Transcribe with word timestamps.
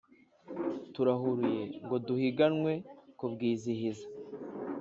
turahuruye 0.93 1.63
ngo 1.83 1.95
duhiganwe 2.07 2.71
kubwizihiza 3.17 4.07